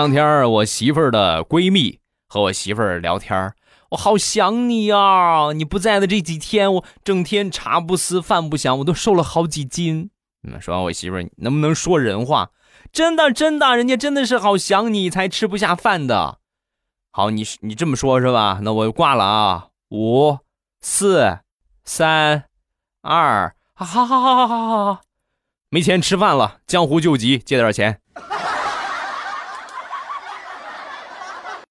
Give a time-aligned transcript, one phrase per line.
[0.00, 3.52] 当天我媳妇儿的闺蜜和我媳妇儿聊天，
[3.90, 5.52] 我好想你啊！
[5.52, 10.08] 你不在的这几天，我整天茶不思饭不想，我都瘦了好几斤。
[10.42, 12.48] 嗯，说完我媳妇儿能不能说人话？
[12.90, 16.38] 真的真的，人家真的是好想你才吃不下饭的。
[17.10, 18.60] 好，你你这么说，是吧？
[18.62, 19.66] 那我挂了啊！
[19.90, 20.38] 五、
[20.80, 21.40] 四、
[21.84, 22.44] 三、
[23.02, 25.00] 二，好好好好好好好，
[25.68, 28.00] 没钱吃饭了，江湖救急，借点钱。